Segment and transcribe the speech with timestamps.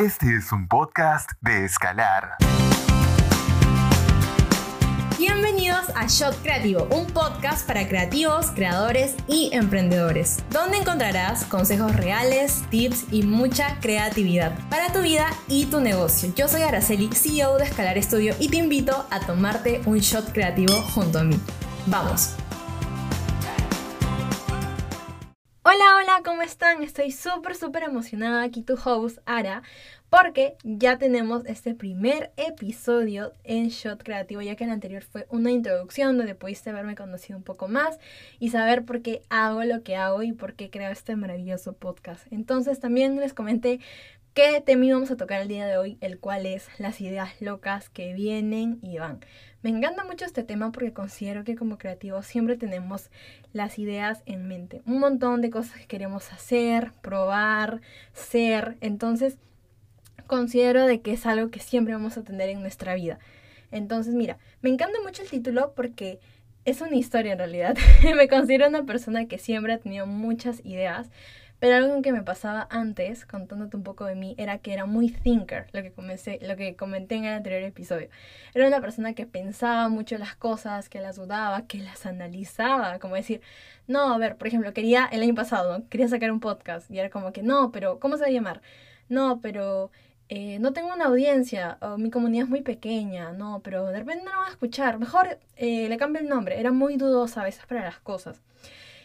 [0.00, 2.36] Este es un podcast de Escalar.
[5.18, 12.64] Bienvenidos a Shot Creativo, un podcast para creativos, creadores y emprendedores, donde encontrarás consejos reales,
[12.70, 16.32] tips y mucha creatividad para tu vida y tu negocio.
[16.34, 20.80] Yo soy Araceli, CEO de Escalar Studio y te invito a tomarte un shot creativo
[20.94, 21.38] junto a mí.
[21.84, 22.39] Vamos.
[25.80, 26.82] Hola, hola, ¿cómo están?
[26.82, 29.62] Estoy súper, súper emocionada aquí tu host, Ara,
[30.10, 35.50] porque ya tenemos este primer episodio en Shot Creativo, ya que el anterior fue una
[35.52, 37.98] introducción donde pudiste haberme conocido un poco más
[38.38, 42.26] y saber por qué hago lo que hago y por qué creo este maravilloso podcast.
[42.30, 43.80] Entonces también les comenté
[44.40, 47.90] qué tema íbamos a tocar el día de hoy, el cual es las ideas locas
[47.90, 49.20] que vienen y van.
[49.60, 53.10] Me encanta mucho este tema porque considero que como creativos siempre tenemos
[53.52, 54.80] las ideas en mente.
[54.86, 57.82] Un montón de cosas que queremos hacer, probar,
[58.14, 58.78] ser.
[58.80, 59.36] Entonces,
[60.26, 63.18] considero de que es algo que siempre vamos a tener en nuestra vida.
[63.70, 66.18] Entonces, mira, me encanta mucho el título porque
[66.64, 67.76] es una historia en realidad.
[68.16, 71.10] me considero una persona que siempre ha tenido muchas ideas,
[71.60, 75.10] pero algo que me pasaba antes, contándote un poco de mí, era que era muy
[75.10, 78.08] thinker, lo que, comencé, lo que comenté en el anterior episodio.
[78.54, 83.14] Era una persona que pensaba mucho las cosas, que las dudaba, que las analizaba, como
[83.14, 83.42] decir,
[83.86, 87.10] no, a ver, por ejemplo, quería, el año pasado, quería sacar un podcast y era
[87.10, 88.62] como que, no, pero, ¿cómo se va a llamar?
[89.10, 89.90] No, pero
[90.30, 94.24] eh, no tengo una audiencia, o mi comunidad es muy pequeña, no, pero de repente
[94.24, 97.44] no lo van a escuchar, mejor eh, le cambio el nombre, era muy dudosa a
[97.44, 98.40] veces para las cosas.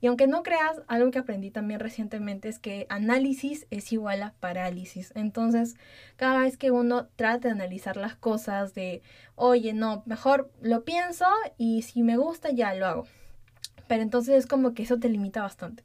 [0.00, 4.34] Y aunque no creas, algo que aprendí también recientemente es que análisis es igual a
[4.40, 5.12] parálisis.
[5.14, 5.76] Entonces,
[6.16, 9.02] cada vez que uno trata de analizar las cosas de,
[9.34, 13.06] oye, no, mejor lo pienso y si me gusta ya lo hago.
[13.88, 15.82] Pero entonces es como que eso te limita bastante.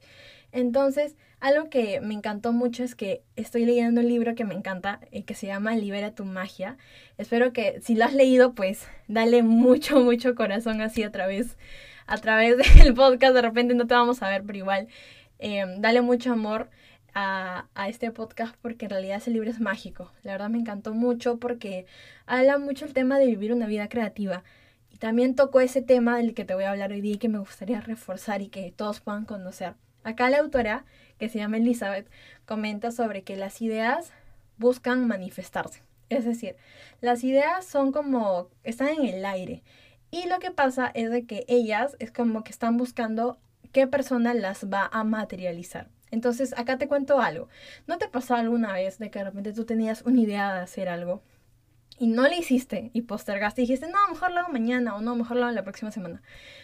[0.50, 5.00] Entonces, algo que me encantó mucho es que estoy leyendo un libro que me encanta,
[5.10, 6.76] eh, que se llama Libera tu magia.
[7.18, 11.56] Espero que si lo has leído, pues dale mucho, mucho corazón así a través
[12.06, 14.88] a través del podcast, de repente no te vamos a ver, pero igual,
[15.38, 16.70] em, dale mucho amor
[17.14, 20.12] a, a, este podcast porque en realidad ese libro es mágico.
[20.22, 21.86] La verdad me encantó mucho porque
[22.26, 24.44] habla mucho el tema de vivir una vida creativa.
[24.90, 27.28] Y también tocó ese tema del que te voy a hablar hoy día y que
[27.28, 29.74] me gustaría reforzar y que todos puedan conocer.
[30.04, 30.84] Acá la autora,
[31.18, 32.10] que se llama Elizabeth,
[32.44, 34.12] comenta sobre que las ideas
[34.58, 35.82] buscan manifestarse.
[36.08, 36.56] Es decir,
[37.00, 39.62] las ideas son como, están en el aire
[40.12, 43.38] y lo que pasa es de que ellas es como que están buscando
[43.72, 45.88] qué persona las va a materializar.
[46.10, 47.48] Entonces, acá te cuento algo.
[47.86, 50.90] ¿No te pasó alguna vez de que de repente tú tenías una idea de hacer
[50.90, 51.22] algo
[51.98, 55.16] y no lo hiciste y postergaste y dijiste, no, mejor lo hago mañana o no,
[55.16, 56.20] mejor lo hago la próxima semana?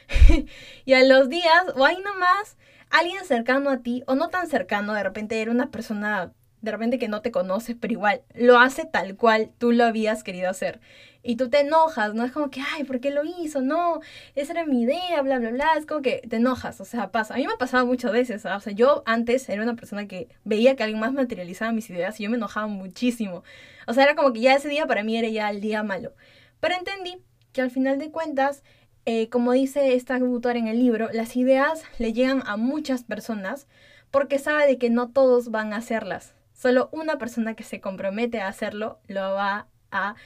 [0.85, 2.59] y a los días o ahí nomás,
[2.91, 6.99] alguien cercano a ti o no tan cercano, de repente era una persona de repente
[6.99, 10.81] que no te conoces, pero igual lo hace tal cual tú lo habías querido hacer.
[11.23, 12.25] Y tú te enojas, ¿no?
[12.25, 13.61] Es como que, ay, ¿por qué lo hizo?
[13.61, 14.01] No,
[14.35, 15.75] esa era mi idea, bla, bla, bla.
[15.77, 17.35] Es como que te enojas, o sea, pasa.
[17.35, 20.29] A mí me ha pasado muchas veces, o sea, yo antes era una persona que
[20.45, 23.43] veía que alguien más materializaba mis ideas y yo me enojaba muchísimo.
[23.87, 26.15] O sea, era como que ya ese día para mí era ya el día malo.
[26.61, 28.63] Pero entendí que al final de cuentas,
[29.05, 33.67] eh, como dice esta autora en el libro, las ideas le llegan a muchas personas
[34.11, 38.41] porque sabe de que no todos van a hacerlas Solo una persona que se compromete
[38.41, 40.17] a hacerlo lo va a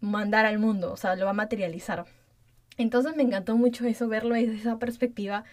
[0.00, 2.04] mandar al mundo, o sea, lo va a materializar.
[2.76, 5.44] Entonces me encantó mucho eso, verlo desde esa perspectiva,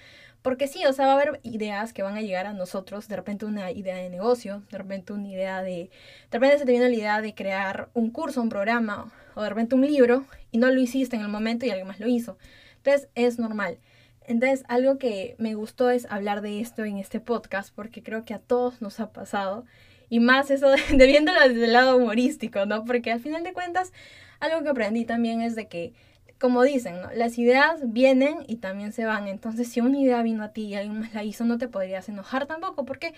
[0.42, 3.16] porque sí, o sea, va a haber ideas que van a llegar a nosotros, de
[3.16, 5.90] repente una idea de negocio, de repente una idea de,
[6.30, 9.48] de repente se te viene la idea de crear un curso, un programa, o de
[9.48, 12.38] repente un libro, y no lo hiciste en el momento y alguien más lo hizo.
[12.76, 13.80] Entonces es normal.
[14.26, 18.34] Entonces, algo que me gustó es hablar de esto en este podcast, porque creo que
[18.34, 19.64] a todos nos ha pasado
[20.09, 22.85] y más eso de, viéndolo desde el lado humorístico, ¿no?
[22.85, 23.91] Porque al final de cuentas,
[24.40, 25.94] algo que aprendí también es de que,
[26.40, 27.09] como dicen, ¿no?
[27.13, 29.28] Las ideas vienen y también se van.
[29.28, 32.09] Entonces, si una idea vino a ti y alguien más la hizo, no te podrías
[32.09, 32.85] enojar tampoco.
[32.85, 33.13] ¿Por qué?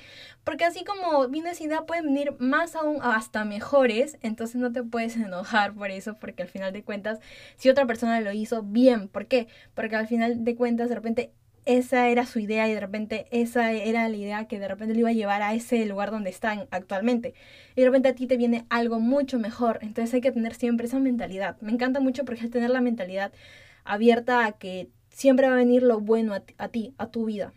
[0.45, 4.17] Porque así como vino esa idea, pueden venir más aún hasta mejores.
[4.21, 7.19] Entonces, no te puedes enojar por eso, porque al final de cuentas,
[7.57, 9.09] si otra persona lo hizo, bien.
[9.09, 9.47] ¿Por qué?
[9.73, 11.33] Porque al final de cuentas, de repente,
[11.69, 15.01] esa era su idea y de repente esa era la idea que de repente le
[15.01, 17.35] iba a llevar a ese lugar donde están actualmente.
[17.75, 19.77] Y de repente a ti te viene algo mucho mejor.
[19.83, 21.57] Entonces hay que tener siempre esa mentalidad.
[21.61, 23.31] Me encanta mucho porque es tener la mentalidad
[23.83, 27.53] abierta a que siempre va a venir lo bueno a, a ti, a tu vida.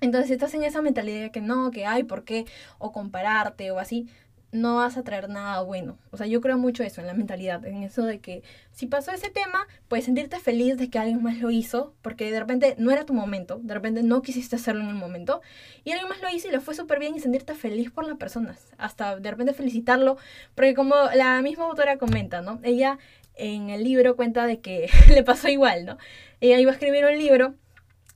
[0.00, 2.46] Entonces si estás en esa mentalidad que no, que hay por qué,
[2.78, 4.08] o compararte o así,
[4.54, 5.98] no vas a traer nada bueno.
[6.12, 9.10] O sea, yo creo mucho eso en la mentalidad, en eso de que si pasó
[9.10, 12.92] ese tema, puedes sentirte feliz de que alguien más lo hizo, porque de repente no
[12.92, 15.42] era tu momento, de repente no quisiste hacerlo en el momento,
[15.82, 18.16] y alguien más lo hizo y le fue súper bien y sentirte feliz por las
[18.16, 20.16] personas, hasta de repente felicitarlo,
[20.54, 22.60] porque como la misma autora comenta, ¿no?
[22.62, 22.98] Ella
[23.34, 25.98] en el libro cuenta de que le pasó igual, ¿no?
[26.40, 27.54] Ella iba a escribir un libro,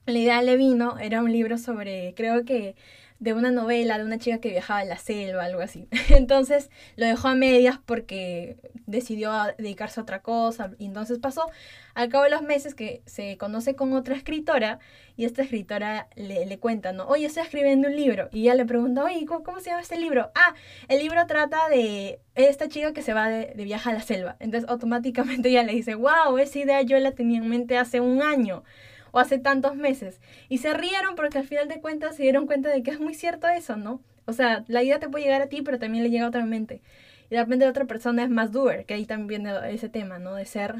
[0.06, 2.76] la idea le vino, era un libro sobre, creo que
[3.20, 5.88] de una novela de una chica que viajaba a la selva, algo así.
[6.10, 10.70] Entonces lo dejó a medias porque decidió dedicarse a otra cosa.
[10.78, 11.50] Y entonces pasó
[11.94, 14.78] al cabo de los meses que se conoce con otra escritora
[15.16, 17.06] y esta escritora le, le cuenta, ¿no?
[17.06, 18.28] Oye, estoy escribiendo un libro.
[18.32, 20.30] Y ella le pregunta, oye, ¿cómo, se llama este libro?
[20.34, 20.54] Ah,
[20.88, 24.36] el libro trata de esta chica que se va de, de viaje a la selva.
[24.40, 28.22] Entonces automáticamente ella le dice, wow, esa idea yo la tenía en mente hace un
[28.22, 28.64] año
[29.10, 30.20] o hace tantos meses.
[30.48, 33.14] Y se rieron porque al final de cuentas se dieron cuenta de que es muy
[33.14, 34.02] cierto eso, ¿no?
[34.26, 36.44] O sea, la idea te puede llegar a ti, pero también le llega a otra
[36.44, 36.82] mente.
[37.30, 40.18] Y de repente la otra persona es más doer, que ahí también viene ese tema,
[40.18, 40.34] ¿no?
[40.34, 40.74] De ser,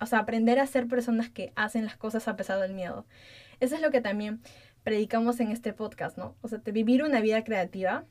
[0.00, 3.06] o sea, aprender a ser personas que hacen las cosas a pesar del miedo.
[3.60, 4.40] Eso es lo que también
[4.82, 6.36] predicamos en este podcast, ¿no?
[6.40, 8.04] O sea, de vivir una vida creativa.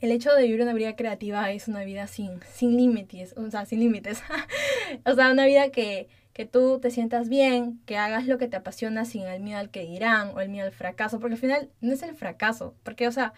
[0.00, 3.66] El hecho de vivir una vida creativa es una vida sin, sin límites, o sea,
[3.66, 4.22] sin límites.
[5.04, 6.08] o sea, una vida que,
[6.38, 9.70] que tú te sientas bien, que hagas lo que te apasiona sin el miedo al
[9.70, 13.08] que dirán o el miedo al fracaso, porque al final no es el fracaso, porque,
[13.08, 13.32] o sea,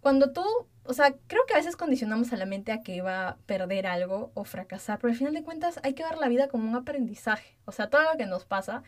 [0.00, 0.44] cuando tú,
[0.84, 3.88] o sea, creo que a veces condicionamos a la mente a que va a perder
[3.88, 6.76] algo o fracasar, pero al final de cuentas hay que ver la vida como un
[6.76, 8.84] aprendizaje, o sea, todo lo que nos pasa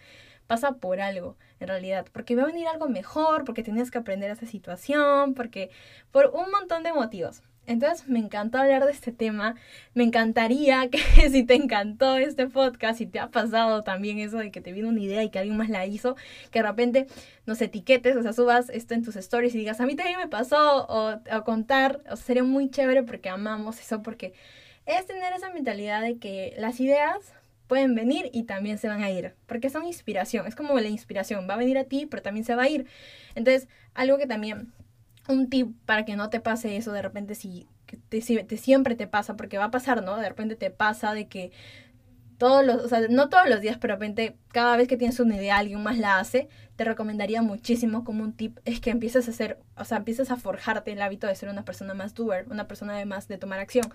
[0.46, 4.30] pasa por algo, en realidad, porque va a venir algo mejor, porque tienes que aprender
[4.30, 5.70] esa situación, porque
[6.12, 7.42] por un montón de motivos.
[7.66, 9.56] Entonces me encantó hablar de este tema.
[9.94, 14.50] Me encantaría que si te encantó este podcast, si te ha pasado también eso de
[14.50, 16.16] que te vino una idea y que alguien más la hizo,
[16.50, 17.06] que de repente
[17.46, 20.28] nos etiquetes, o sea, subas esto en tus stories y digas, a mí también me
[20.28, 24.32] pasó, o, contar, o sea, sería muy chévere porque amamos eso, porque
[24.84, 27.32] es tener esa mentalidad de que las ideas
[27.66, 31.48] pueden venir y también se van a ir, porque son inspiración, es como la inspiración,
[31.48, 32.86] va a venir a ti, pero también se va a ir.
[33.34, 34.72] Entonces, algo que también
[35.28, 37.67] un tip para que no te pase eso de repente si
[38.08, 40.17] te, te, siempre te pasa, porque va a pasar, ¿no?
[40.17, 41.52] De repente te pasa de que
[42.38, 45.20] todos los, o sea, no todos los días, pero de repente cada vez que tienes
[45.20, 49.26] una idea, alguien más la hace, te recomendaría muchísimo como un tip es que empieces
[49.28, 52.46] a hacer, o sea, empieces a forjarte el hábito de ser una persona más doer,
[52.50, 53.93] una persona además de tomar acción.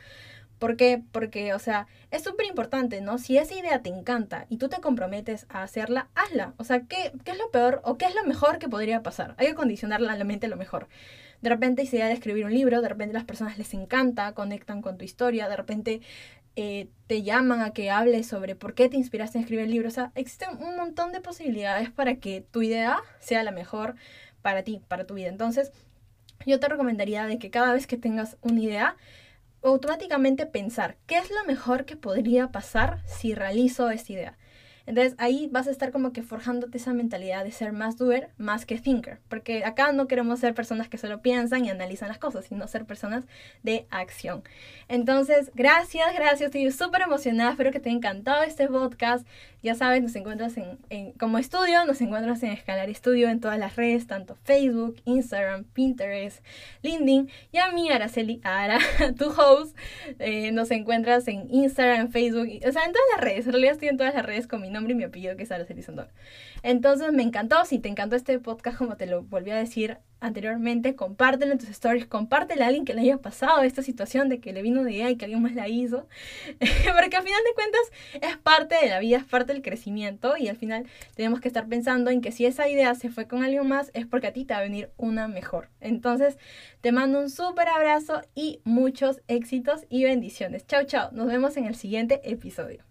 [0.60, 1.02] ¿Por qué?
[1.12, 3.18] Porque, o sea, es súper importante, ¿no?
[3.18, 6.54] Si esa idea te encanta y tú te comprometes a hacerla, hazla.
[6.58, 9.34] O sea, ¿qué, ¿qué es lo peor o qué es lo mejor que podría pasar?
[9.38, 10.88] Hay que condicionarla a la mente lo mejor.
[11.42, 14.84] De repente, si idea de escribir un libro, de repente las personas les encanta, conectan
[14.84, 16.02] con tu historia, de repente
[16.56, 19.88] eh, te llaman a que hables sobre por qué te inspiraste en escribir el libro.
[19.88, 23.96] O sea, existen un montón de posibilidades para que tu idea sea la mejor
[24.42, 25.30] para ti, para tu vida.
[25.30, 25.72] Entonces,
[26.46, 28.98] yo te recomendaría de que cada vez que tengas una idea,
[29.64, 34.38] automáticamente pensar qué es lo mejor que podría pasar si realizo esta idea.
[34.86, 38.66] Entonces ahí vas a estar como que forjándote esa mentalidad de ser más doer más
[38.66, 42.46] que thinker, porque acá no queremos ser personas que solo piensan y analizan las cosas,
[42.46, 43.26] sino ser personas
[43.64, 44.44] de acción.
[44.88, 49.26] Entonces, gracias, gracias, estoy súper emocionada, espero que te haya encantado este podcast.
[49.64, 53.76] Ya sabes, nos encuentras en, como estudio, nos encuentras en Escalar Estudio en todas las
[53.76, 56.44] redes, tanto Facebook, Instagram, Pinterest,
[56.82, 58.80] LinkedIn y a mí, Araceli, Ara,
[59.18, 59.78] tu host,
[60.18, 63.90] eh, nos encuentras en Instagram, Facebook, o sea, en todas las redes, en realidad estoy
[63.90, 66.10] en todas las redes con nombre y mi apellido que es Araceli Sandor.
[66.64, 70.96] Entonces me encantó, si te encantó este podcast como te lo volví a decir anteriormente,
[70.96, 74.54] compártelo en tus stories, compártelo a alguien que le haya pasado esta situación de que
[74.54, 76.08] le vino una idea y que alguien más la hizo,
[76.60, 77.82] porque al final de cuentas
[78.22, 81.68] es parte de la vida, es parte del crecimiento y al final tenemos que estar
[81.68, 84.46] pensando en que si esa idea se fue con alguien más es porque a ti
[84.46, 85.70] te va a venir una mejor.
[85.80, 86.38] Entonces
[86.82, 90.68] te mando un súper abrazo y muchos éxitos y bendiciones.
[90.68, 92.91] Chao, chao, nos vemos en el siguiente episodio.